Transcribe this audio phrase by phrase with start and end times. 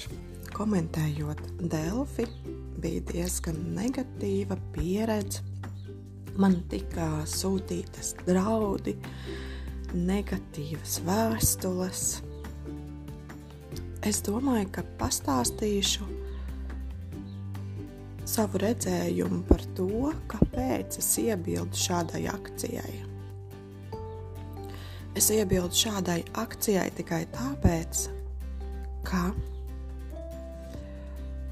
[0.00, 0.18] vakar,
[0.54, 2.26] komentējot Delfi,
[2.80, 5.42] bija diezgan negatīva pieredze.
[6.38, 8.96] Man tika sūtītas draudi,
[9.92, 12.22] negatīvas vēstules.
[14.06, 16.06] Es domāju, ka pastāstīšu
[18.24, 22.94] savu redzējumu par to, kāpēc es iebildu šādai akcijai.
[25.18, 28.06] Es iebildu šādai akcijai tikai tāpēc,
[29.04, 29.32] ka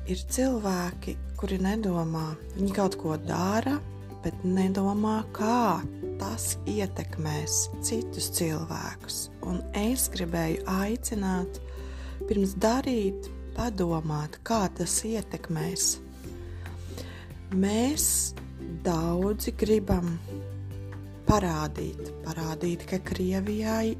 [0.08, 3.76] ir cilvēki, kuri nedomā, viņi kaut ko dara,
[4.24, 5.80] bet nedomā, kā
[6.18, 9.28] tas ietekmēs citus cilvēkus.
[9.46, 11.60] Un es gribēju aicināt,
[12.26, 15.96] pirms darīt, padomāt, kā tas ietekmēs.
[17.54, 18.34] Mēs
[18.84, 20.16] daudzi gribam
[21.28, 23.94] parādīt, parādīt, ka Krievijai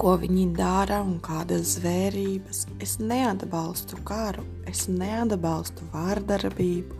[0.00, 2.64] ko viņi dara un kādas zvērības.
[2.80, 6.96] Es neatbalstu karu, es neatbalstu vārdarbību,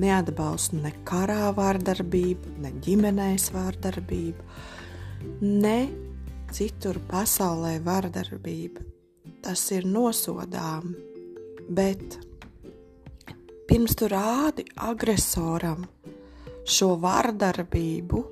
[0.00, 4.46] neatbalstu ne karā vārdarbību, ne ģimenēs vārdarbību,
[5.44, 5.76] ne
[6.52, 8.88] citur pasaulē vārdarbību.
[9.44, 10.94] Tas ir nosodām,
[11.68, 12.16] bet
[13.68, 15.84] pirms tu rādi agresoram
[16.64, 18.24] šo vārdarbību,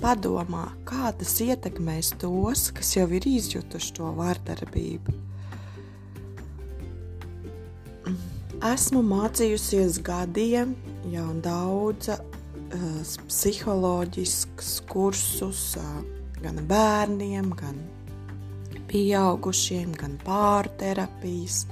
[0.00, 5.16] padomā, kā tas ietekmēs tos, kas jau ir izjutuši to vardarbību.
[8.70, 10.74] Esmu mācījusies gadiem,
[11.08, 12.18] jau daudz uh,
[13.28, 15.94] psiholoģiskus kursus uh,
[16.44, 17.78] gan bērniem, gan
[18.90, 21.62] pieaugušiem, gan pārterapijas.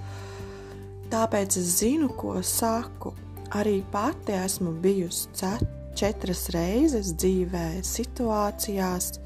[1.12, 3.14] Tāpēc es zinu, ko saku.
[3.56, 9.16] Arī pati esmu bijusi cet četras reizes dzīvē situācijās,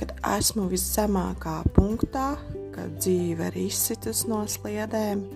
[0.00, 2.32] kad esmu viszemākā punktā,
[2.72, 5.26] kad dzīve ir izsitus no sliedēm,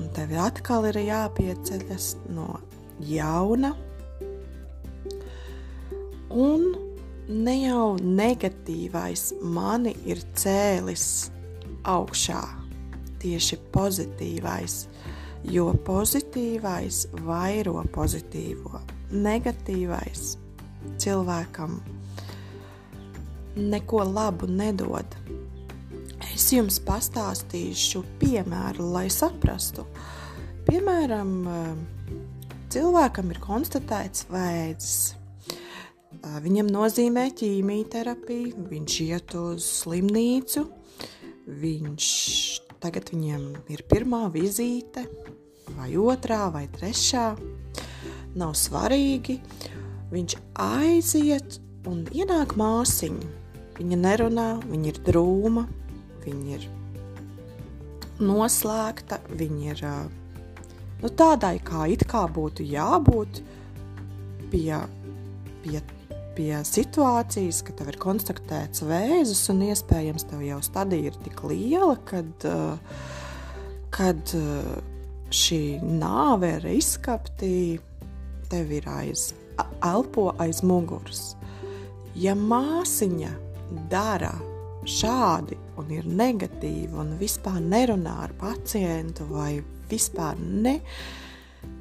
[0.00, 2.54] un tev atkal ir jāpieceļas no
[3.04, 3.74] jauna.
[6.30, 6.64] Un
[7.28, 11.10] ne jau negatīvais mani ir cēlis
[11.84, 12.40] augšā,
[13.20, 14.78] tieši pozitīvais,
[15.50, 18.80] jo pozitīvais vairo pozitīvo
[19.12, 20.34] negatīvais
[21.00, 21.80] cilvēkam
[23.56, 25.16] neko labu nedod.
[26.30, 29.84] Es jums pastāstīšu piemēru, lai saprastu.
[30.68, 31.32] Piemēram,
[32.70, 35.16] cilvēkam ir konstatēts vēzis.
[36.44, 40.66] Viņam nozīmē ķīmijterapija, viņš iet uz slimnīcu,
[41.60, 42.08] viņš
[42.80, 45.06] tagad viņam ir pirmā vizīte,
[45.76, 47.32] vai otrā, vai trešā
[48.38, 49.38] nav svarīgi.
[50.10, 53.36] Viņš aiziet un ienāk māsiņa.
[53.80, 55.64] Viņa nerunā, viņa ir drūma,
[56.24, 56.66] viņa ir
[58.20, 59.84] noslēgta, viņa ir
[61.00, 63.40] nu, tādai, kā it kā būtu jābūt
[64.52, 64.82] pie,
[65.64, 65.80] pie,
[66.36, 71.96] pie situācijas, ka tev ir konstatēts vēzis un iespējams tev jau stadija ir tik liela,
[72.10, 72.48] kad,
[73.96, 74.34] kad
[75.30, 77.89] šī nāve ir izskaptīta
[78.50, 79.30] tev ir aiz,
[79.86, 81.34] elpo aiz muguras.
[82.18, 83.30] Ja māsiņa
[83.90, 84.34] dara
[84.88, 90.78] šādi un ir negatīva un vispār nerunā ar pacientu vai vispār ne,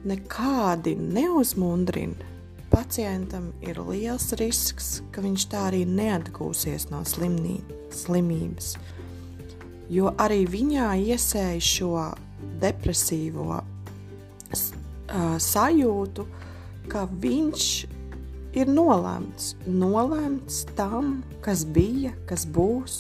[0.08, 2.28] nekādi neuzmundrina,
[2.70, 7.60] pacientam ir liels risks, ka viņš tā arī neatgūsies no slimnī,
[7.94, 8.76] slimības.
[9.90, 11.94] Jo arī viņā iesēja šo
[12.62, 13.64] depresīvo uh,
[15.42, 16.26] sajūtu,
[16.90, 17.66] ka viņš
[18.58, 23.00] ir nolēmts, nolēmts tam, kas bija, kas būs.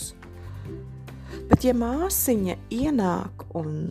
[1.50, 3.90] Bet, ja māsiņa ienāk un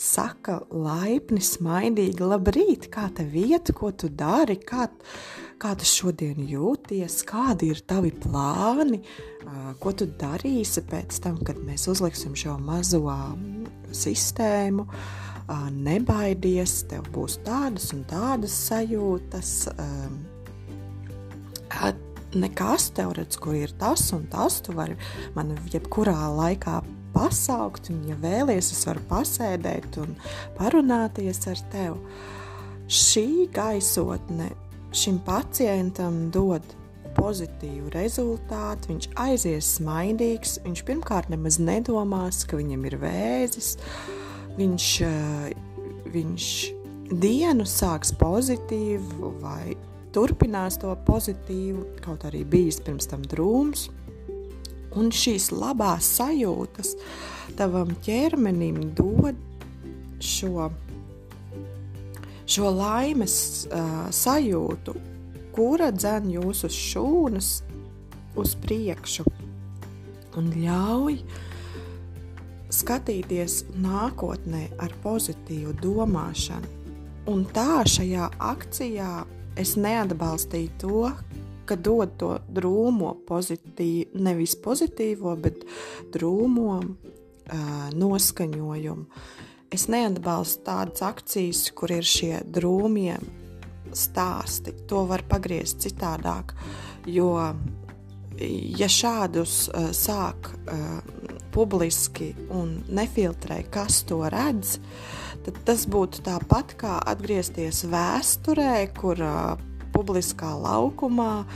[0.00, 4.88] saka laipni, smaidīgi, labrīt, kā tev iet, ko tu dari, kā,
[5.62, 9.00] kā tu šodien jūties, kādi ir tavi plāni,
[9.80, 13.06] ko tu darīsi pēc tam, kad mēs uzliksim šo mazo
[13.94, 14.84] sistēmu.
[14.86, 15.25] Uh,
[15.70, 19.52] nebaidies, tev būs tādas un tādas sajūtas.
[22.36, 22.90] Nekas
[23.40, 24.60] kur ir tas un tas.
[24.60, 24.96] Tu vari
[25.34, 26.82] man jebkurā laikā
[27.14, 30.16] pasaukt, un, ja vēlies, es varu pasēdēt un
[30.58, 32.18] parunāties ar tevi.
[32.86, 34.50] Šī gaisotne
[34.92, 36.62] šim pacientam dod
[37.16, 44.25] pozitīvu rezultātu, viņš aizies smaidīgs, viņš pirmkārt nemaz nedomās, ka viņam ir vēzis, uh,
[44.56, 45.52] viņš, eh,
[46.12, 46.46] viņš
[47.12, 49.76] dienu sāks pozitīvu vai
[50.16, 53.88] turpinās to pozitīvu, kaut arī bijis pirms tam drūms.
[54.96, 56.94] Un šīs labās sajūtas
[57.56, 59.36] tavam ķermenim dod
[60.24, 60.70] šo,
[62.48, 64.94] šo laimes uh, sajūtu,
[65.52, 67.50] kura dzen jūsu šūnas
[68.40, 69.26] uz priekšu
[70.36, 71.20] un ļauj
[72.72, 76.72] skatīties nākotnē ar pozitīvu domāšanu.
[77.30, 79.10] Un tā šajā akcijā
[79.58, 81.00] es neatbalstīju to,
[81.66, 85.64] ka dod to drūmo pozitīvu, nevis pozitīvo, bet
[86.14, 89.08] drūmo uh, noskaņojumu.
[89.74, 93.16] Es neatbalstu tādas akcijas, kur ir šie drūmie
[93.90, 94.76] stāsti.
[94.86, 96.54] To var pagriezt citādāk,
[97.10, 97.32] jo
[98.78, 101.00] ja šādus uh, sāk uh,
[101.56, 104.76] publiski un nefiltrē, kas to redz,
[105.46, 109.56] tad tas būtu tāpat kā atgriezties vēsturē, kur uh,
[109.94, 111.46] publiskā laukumā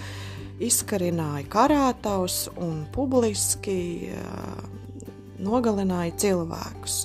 [0.60, 4.60] izkarināja karātaus un publiski uh,
[5.40, 7.02] nogalināja cilvēkus.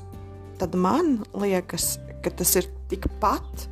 [0.60, 3.68] Tad man liekas, ka tas ir tikpat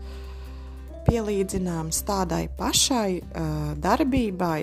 [1.08, 4.60] pielīdzināms tādai pašai uh, darbībai,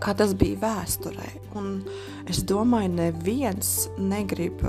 [0.00, 1.28] kā tas bija vēsturē.
[1.60, 1.80] Un
[2.30, 4.62] es domāju, neviens negrib,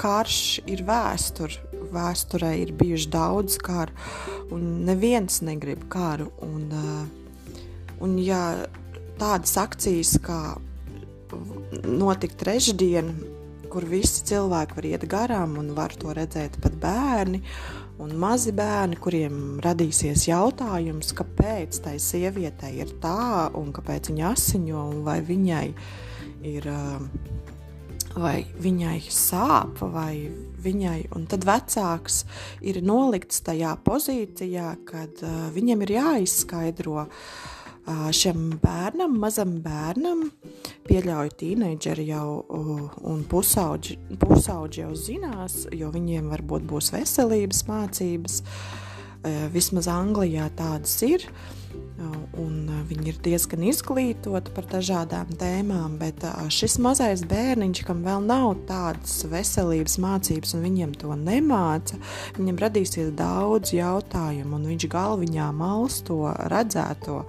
[0.00, 1.62] karš ir vēsture.
[1.86, 3.94] Vēsturē ir bijuši daudz karu,
[4.52, 6.26] un neviens negrib karu.
[6.42, 6.66] Un,
[8.02, 8.40] un ja
[9.20, 10.40] tādas akcijas kā
[11.86, 13.14] notika trešdien,
[13.70, 17.42] kur visi cilvēki var iet garām un var to redzēt pat bērni,
[17.96, 24.82] Un mazi bērni, kuriem radīsies jautājums, kāpēc tai sievietei ir tā, un kāpēc viņa asiņo,
[24.92, 25.86] un vai viņai ir,
[28.16, 30.28] vai viņai sāp, vai
[30.64, 32.24] viņai, un tad vecāks
[32.64, 35.20] ir nolikts tajā pozīcijā, kad
[35.54, 37.06] viņam ir jāizskaidro,
[37.86, 40.24] šim bērnam, mazam bērnam,
[40.88, 42.40] pieļauju tīneidžeri jau
[43.06, 48.40] un pusauģi, pusauģi jau zinās, jo viņiem varbūt būs veselības mācības.
[49.54, 51.24] Vismaz Anglijā tādas ir.
[51.26, 51.65] Uh,
[52.36, 58.62] un viņi ir diezgan izglītoti par dažādām tēmām, bet šis mazais bērniņš, kam vēl nav
[58.68, 61.98] tādas veselības mācības, un viņiem to nemāca,
[62.36, 66.20] viņam radīsies daudz jautājumu, un viņš galviņā mals to
[66.52, 67.22] redzēto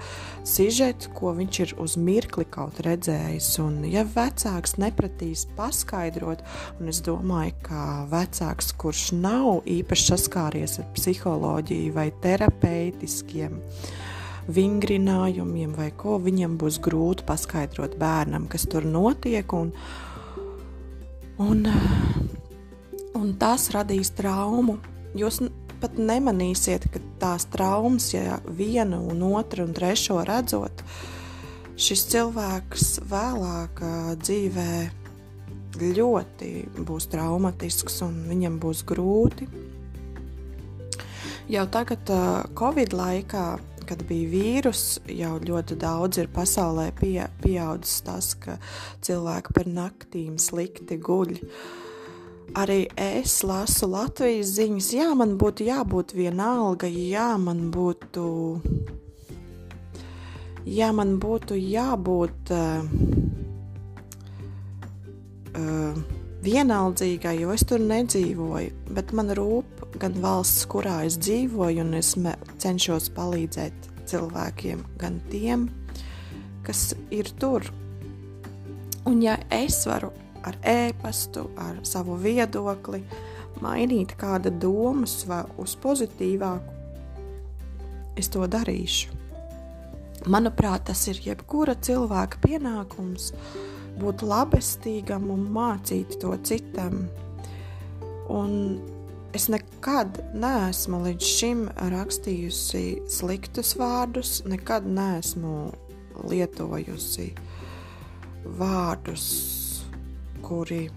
[0.48, 3.50] sižetu, ko viņš ir uz mirkli kaut redzējis.
[3.64, 6.44] Un, ja vecāks nepratīs paskaidrot,
[6.80, 13.60] un es domāju, ka vecāks, kurš nav īpaši saskāries ar psiholoģiju vai terapeitiskiem,
[14.48, 19.54] vingrinājumiem vai ko, viņam būs grūti paskaidrot bērnam, kas tur notiek.
[19.54, 19.74] Un,
[21.44, 21.66] un,
[23.18, 24.78] un tas radīs traumu.
[25.18, 25.42] Jūs
[25.82, 30.84] pat nemanīsiet, ka tās traumas, ja vienu, un otru un trešo redzot,
[31.78, 33.84] šis cilvēks vēlāk
[34.24, 34.72] dzīvē
[35.78, 36.52] ļoti
[36.88, 39.48] būs traumatisks un viņam būs grūti.
[41.48, 42.10] Jau tagad,
[42.58, 43.46] Covid laikā,
[43.88, 48.58] kad bija vīrus, jau ļoti daudz ir pasaulē pie, pieaudzis tas, ka
[49.06, 51.38] cilvēki par naktīm slikti guļ.
[52.58, 58.28] Arī es lasu Latvijas ziņas, jā, man būtu jābūt vienalga, jā, man būtu,
[60.66, 62.88] jā, man būtu jābūt uh,
[65.60, 66.00] uh,
[66.48, 72.14] vienaldzīgai, jo es tur nedzīvoju, bet man rūp gan valsts, kurā es dzīvoju, un es
[72.62, 75.68] cenšos palīdzēt cilvēkiem, gan tiem,
[76.66, 77.66] kas ir tur.
[79.08, 80.12] Un ja es varu
[80.48, 83.04] ar ēpastu, ar savu viedokli
[83.64, 86.76] mainīt kāda domas vai uz pozitīvāku,
[88.18, 89.16] es to darīšu.
[90.28, 93.32] Manuprāt, tas ir jebkura cilvēka pienākums
[94.02, 97.06] būt labestīgam un mācīt to citam.
[98.28, 98.52] Un
[99.38, 101.60] Es nekad neesmu līdz šim
[101.92, 105.68] rakstījusi sliktus vārdus, nekad neesmu
[106.26, 107.28] lietojusi
[108.58, 109.28] vārdus,
[110.42, 110.88] kuri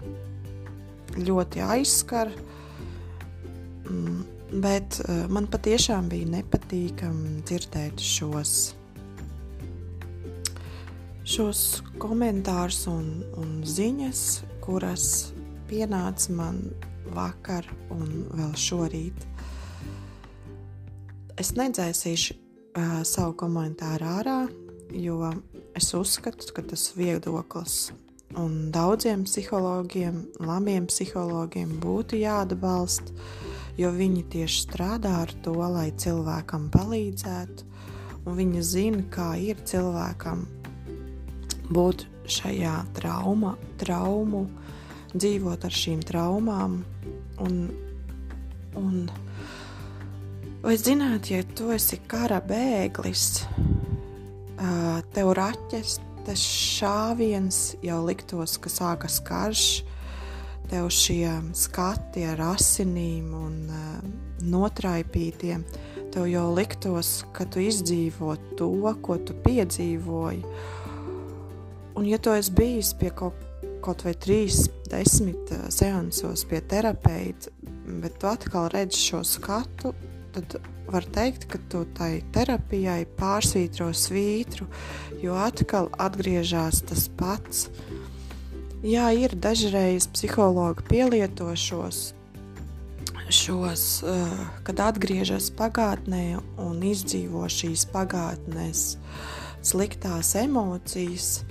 [1.20, 2.32] ļoti aizskar.
[3.90, 4.24] Mm,
[4.64, 8.58] bet eh, man patiešām bija nepatīkami dzirdēt šos,
[11.28, 11.66] šos
[12.00, 14.28] komentārus un, un ziņas,
[14.64, 15.10] kuras
[15.68, 16.64] pienāca man
[17.14, 19.26] vakar un vēl šorīt.
[21.40, 24.40] Es nedzēsīšu uh, savu komentāru ārā,
[24.92, 25.32] jo
[25.78, 27.90] es uzskatu, ka tas viedoklis
[28.38, 33.14] un daudziem psihologiem, labiem psihologiem būtu jāatbalsta,
[33.80, 37.66] jo viņi tieši strādā ar to, lai cilvēkam palīdzētu,
[38.26, 40.44] un viņi zina, kā ir cilvēkam
[41.70, 44.46] būt šajā trauma, traumu
[45.14, 46.82] dzīvot ar šīm traumām.
[47.40, 47.62] Un
[48.78, 49.08] Un,
[50.62, 53.42] vai zināt, ja tu esi kara bēglis,
[55.10, 59.64] tev raķes, tas šāviens jau liktos, ka sākas karš,
[60.70, 63.58] tev šie skati ar asinīm un
[64.46, 65.66] notraipītiem,
[66.14, 68.70] tev jau liktos, ka tu izdzīvo to,
[69.02, 70.44] ko tu piedzīvoji.
[71.98, 73.34] Un, ja tu esi bijis pie kaut,
[73.82, 77.52] kaut vai trīs, desmit seansos pie terapeita,
[78.02, 79.94] bet tu atkal redzi šo skatu,
[80.34, 80.58] tad
[80.90, 84.66] var teikt, ka tu tai terapijai pārsvītro svītru,
[85.22, 87.68] jo atkal atgriežas tas pats.
[88.80, 92.14] Jā, ir dažreiz psihologi pielieto šos,
[94.02, 98.96] uh, kad atgriežas pagātnē un izdzīvo šīs pagātnes
[99.62, 101.42] sliktās emocijas.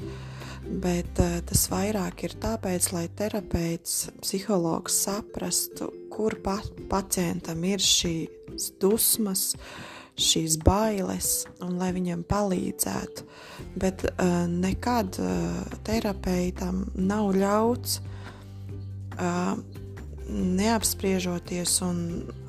[0.70, 6.60] Bet uh, tas vairāk ir tāpēc, lai terapeits, psihologs saprastu, kur pa
[6.92, 9.56] pacientam ir šīs dusmas,
[10.20, 13.26] šīs bailes, un lai viņam palīdzētu.
[13.82, 18.00] Bet uh, nekad uh, terapeitam nav ļauts
[20.30, 21.98] neapspriežoties un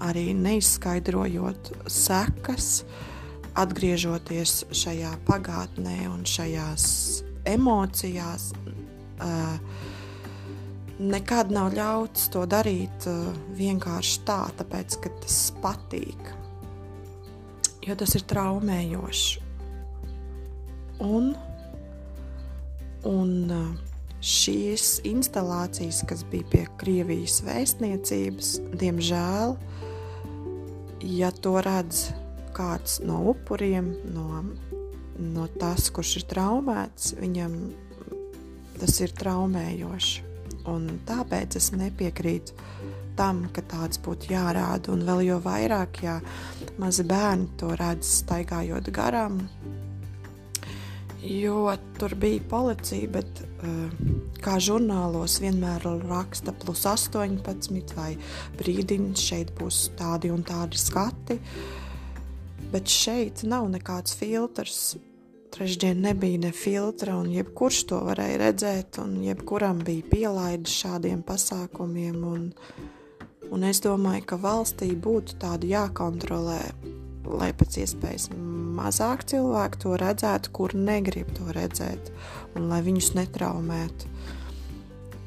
[0.07, 2.85] arī neizskaidrojot sekas,
[3.59, 6.87] atgriežoties šajā pagātnē un šajās
[7.49, 8.51] emocijās.
[11.01, 13.07] Nekad nav ļauts to darīt
[13.57, 16.33] vienkārši tā, tāpēc ka tas patīk.
[17.87, 19.47] Jo tas ir traumējoši.
[21.01, 21.31] Un,
[23.09, 23.31] un
[24.21, 29.57] šīs instalācijas, kas bija pie Krievijas vēstniecības, diemžēl,
[31.17, 32.11] ja to redz
[32.57, 34.43] kāds no upuriem, no,
[35.21, 37.57] no tas, kurš ir traumēts, viņam
[38.81, 40.27] tas ir traumējoši.
[40.71, 42.57] Un tāpēc es nepiekrītu
[43.19, 44.93] tam, ka tāds būtu jārāda.
[44.95, 46.19] Un vēl jo vairāk, ja
[46.81, 49.43] mazi bērni to redz staigājot garām,
[51.21, 53.91] jo tur bija policija, bet uh,
[54.41, 58.15] kā žurnālos vienmēr raksta plus 18 vai
[58.59, 61.41] brīdina, šeit būs tādi un tādi skati.
[62.71, 64.95] Bet šeit nav nekāds filtrs.
[65.51, 72.21] Trešdien nebija ne filtra, un jebkurš to varēja redzēt, un jebkuram bija pielaide šādiem pasākumiem.
[72.25, 72.45] Un,
[73.51, 76.61] un es domāju, ka valstī būtu tādi jākontrolē,
[77.27, 78.29] lai pēc iespējas
[78.79, 82.13] mazāk cilvēku to redzētu, kur negrib to redzēt,
[82.55, 84.15] un lai viņus netraumētu.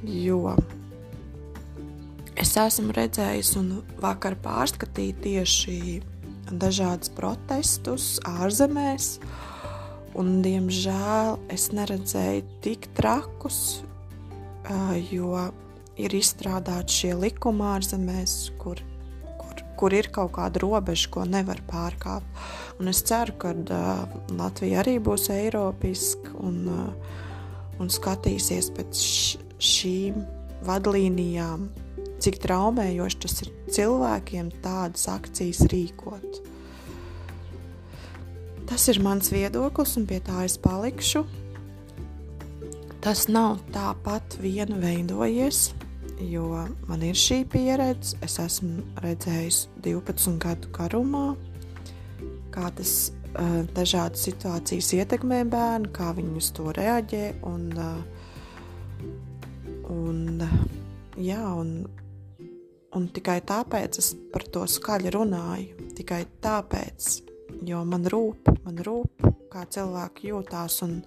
[0.04, 0.56] Jo
[2.40, 3.70] es esmu redzējis un
[4.02, 5.78] vakar pārskatīju tieši
[6.52, 9.18] dažādus protestus ārzemēs.
[10.20, 13.82] Un, diemžēl es neredzēju tik trakus,
[15.10, 15.40] jo
[15.98, 18.82] ir izstrādāti šie likumi ārzemēs, kur,
[19.40, 22.46] kur, kur ir kaut kāda robeža, ko nevar pārkāpt.
[22.78, 23.56] Un es ceru, ka
[24.38, 26.62] Latvija arī būs eiropiska un,
[27.82, 29.04] un skatīsies pēc
[29.64, 30.24] šīm
[30.68, 31.68] vadlīnijām,
[32.24, 36.53] cik traumējoši tas ir cilvēkiem tādas akcijas rīkot.
[38.70, 41.24] Tas ir mans viedoklis, un pie tā es palikšu.
[43.04, 45.74] Tas nav tāpat vien veidojies,
[46.24, 46.46] jo
[46.88, 48.16] man ir šī pieredze.
[48.24, 51.34] Es esmu redzējis 12 gadu garumā,
[52.54, 57.26] kā tas uh, dažādas situācijas ietekmē bērnu, kā viņi uz to reaģē.
[57.50, 58.00] Un, uh,
[59.92, 60.48] un,
[61.20, 61.76] jā, un,
[62.96, 65.92] un tikai tāpēc es par to skaļi runāju.
[66.00, 67.33] Tikai tāpēc,
[67.68, 71.00] jo man rūp, man rūp, kā cilvēki jūtās, un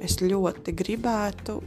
[0.00, 1.58] es ļoti gribētu,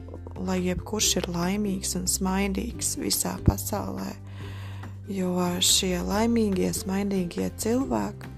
[0.44, 4.12] lai jebkurš ir laimīgs un smaidīgs visā pasaulē,
[5.12, 8.34] jo šie laimīgie, smaidīgie cilvēki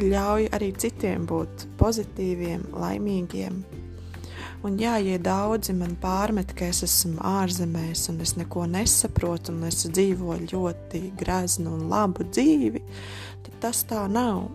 [0.00, 3.62] ļauj arī citiem būt pozitīviem, laimīgiem.
[4.64, 9.66] Un jā, ja daudzi man pārmet, ka es esmu ārzemēs un es neko nesaprotu un
[9.68, 12.80] es dzīvoju ļoti greznu un labu dzīvi,
[13.44, 14.48] tad tas tā nav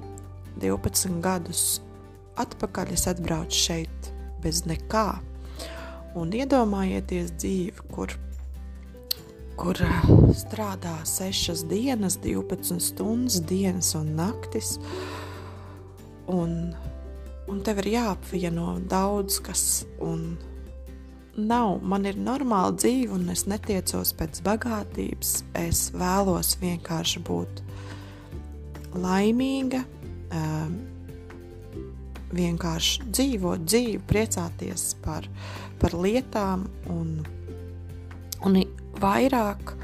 [0.62, 1.80] 12 gadus
[2.40, 4.12] atpakaļ es atbraucu šeit
[4.44, 5.20] bez nekā.
[6.20, 8.14] Un iedomājieties dzīvi, kur,
[9.60, 14.78] kur eh, strādā 6 dienas, 12 stundas, dienas un naktis.
[16.30, 16.74] Un,
[17.50, 19.66] un tev ir jāapvieno daudz kas.
[20.02, 20.34] Un
[21.38, 25.40] nav, man ir normāla dzīve, un es netiecos pēc bagātības.
[25.62, 27.64] Es vēlos vienkārši būt
[28.98, 29.84] laimīga,
[30.36, 30.74] um,
[32.36, 35.28] vienkārši dzīvot dzīvi, priecāties par,
[35.82, 37.08] par lietām un,
[38.46, 38.52] un
[39.02, 39.80] vairāk uh,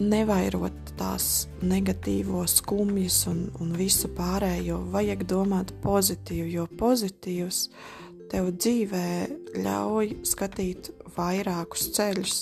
[0.00, 4.78] nevairot tās negatīvos skumjas un, un visu pārējo.
[4.94, 7.58] Vajag domāt pozitīvi, jo pozitīvs
[8.32, 9.08] tev dzīvē
[9.62, 12.36] ļauj skatīt vairākus ceļus.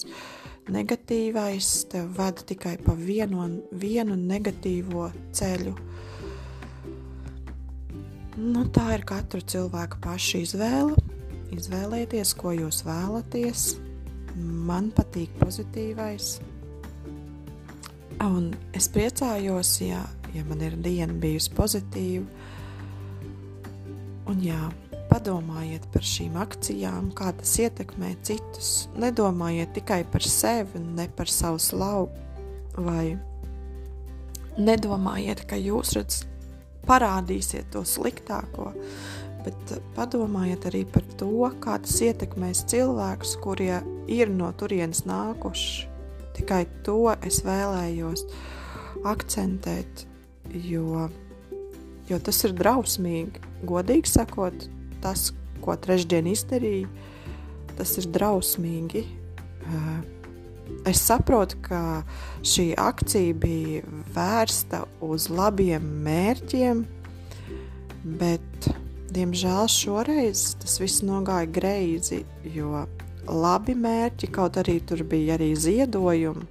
[0.64, 3.44] Negatīvais tev veda tikai pa vienu,
[3.76, 5.75] vienu negatīvo ceļu.
[8.40, 10.97] Nu, tā ir katra cilvēka paša izvēle.
[11.54, 13.66] Izvēlieties, ko jūs vēlaties.
[14.40, 16.38] Man patīk pozitīvais.
[18.25, 20.00] Un es priecājos, ja,
[20.35, 22.25] ja man ir diena bijusi pozitīva.
[24.33, 24.62] Un jā,
[25.14, 28.88] padomājiet par šīm akcijām, kā tas ietekmē citus.
[28.99, 32.09] Nedomājiet tikai par sevi, ne par savu slavu,
[32.75, 33.14] vai
[34.59, 36.26] nedomājiet, ka jūs redzat
[36.88, 38.73] parādīsiet to sliktāko,
[39.44, 41.30] bet padomājiet arī par to,
[41.62, 43.78] kā tas ietekmēs cilvēkus, kurie
[44.11, 45.90] ir no turienes nākuši.
[46.35, 48.26] Tikai to es vēlējos
[49.06, 50.09] akcentēt,
[50.66, 51.06] jo,
[52.11, 53.52] jo tas ir drausmīgi.
[53.64, 54.66] Godīgi sakot,
[55.04, 55.28] tas,
[55.64, 56.88] ko trešdien izdarīja,
[57.78, 59.06] tas ir drausmīgi.
[59.64, 60.02] Uh,
[60.88, 61.80] Es saprotu, ka
[62.44, 63.82] šī akcija bija
[64.14, 66.82] vērsta uz labiem mērķiem,
[68.20, 68.68] bet,
[69.12, 72.23] diemžēl, šoreiz tas viss nogāja greizi,
[72.56, 72.84] jo
[73.28, 76.49] labi mērķi, kaut arī tur bija arī ziedojumi,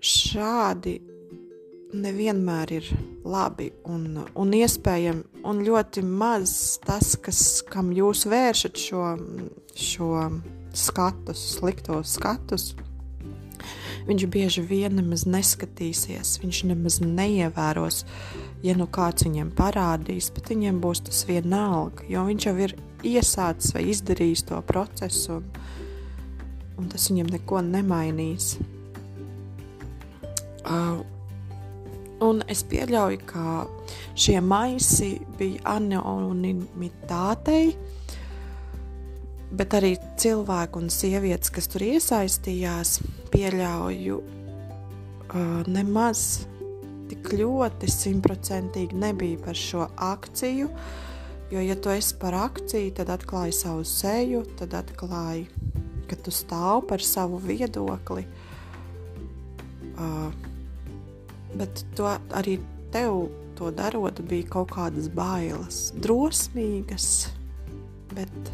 [0.00, 0.98] šādi
[1.94, 2.88] nevienmēr ir
[3.26, 9.04] labi un, un iespējami, un ļoti maz tas, kas, kam jūs vēršat šo,
[9.78, 10.10] šo
[10.76, 12.72] skatus, sliktos skatus,
[14.06, 18.02] viņš bieži vien nemaz neskatīsies, viņš nemaz neievēros,
[18.66, 23.74] ja nu kāds viņiem parādīs, bet viņiem būs tas vienalga, jo viņš jau ir iesācis
[23.76, 25.50] vai izdarījis to procesu, un,
[26.78, 28.56] un tas viņam neko nemainīs.
[30.66, 31.04] Uh,
[32.24, 33.66] un es pieļauju, ka
[34.16, 37.74] šie maisi bija anonimitātei,
[39.56, 42.98] bet arī cilvēku un sievietes, kas tur iesaistījās,
[43.32, 46.46] pieļauju, uh, nemaz
[47.10, 50.70] tik ļoti simtprocentīgi nebija par šo akciju.
[51.52, 55.46] Jo, ja tu esi par akciju, tad atklāji savu seju, tad atklāji,
[56.10, 58.26] ka tu stāv par savu viedokli.
[59.96, 60.34] Uh,
[61.58, 62.58] bet to arī
[62.94, 67.30] tev to darot, bija kaut kādas bailes, drosmīgas,
[68.12, 68.52] bet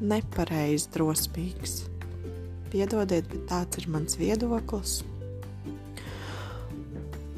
[0.00, 1.82] nepareizi drosmīgs.
[2.72, 5.00] Piedodiet, bet tāds ir mans viedoklis.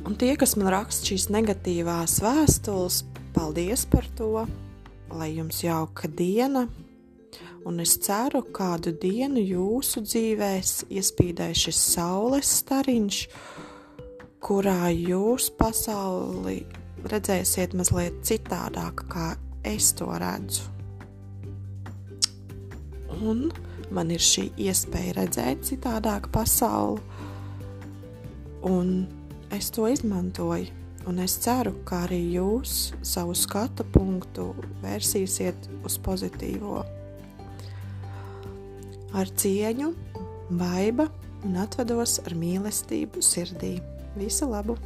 [0.06, 3.02] Un tie, kas man raksta šīs negatīvās vēstules,
[3.34, 4.46] paldies par to,
[5.14, 6.64] lai jums jauka diena,
[7.66, 13.20] un es ceru, kādu dienu jūsu dzīvēs iespīdēs šis saules stariņš,
[14.50, 16.64] kurā jūs pasauli
[17.06, 19.30] redzēsiet mazliet citādāk, kā
[19.62, 20.66] es to redzu
[23.20, 23.50] un
[23.90, 27.00] man ir šī iespēja redzēt citādāku pasauli,
[28.66, 29.06] un
[29.54, 30.76] es to izmantoju.
[31.08, 34.50] Un es ceru, ka arī jūs savu skatu punktu
[34.82, 36.82] vērsīsiet uz pozitīvo.
[39.16, 39.88] Ar cieņu,
[40.60, 41.08] baiba
[41.48, 43.78] un atvados ar mīlestību sirdī.
[44.16, 44.76] Visu labu!